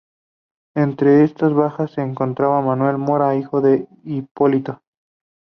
Entre 0.75 1.23
estas 1.23 1.53
bajas 1.53 1.91
se 1.91 2.01
encontraba 2.01 2.59
Manuel 2.63 2.97
Mora, 2.97 3.35
hijo 3.35 3.61
de 3.61 3.87
Hipólito. 4.03 4.81